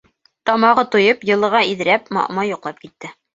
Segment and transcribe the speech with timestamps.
[0.49, 3.15] Тамағы туйып, йылыға иҙрәп, маъмай йоҡлап китте.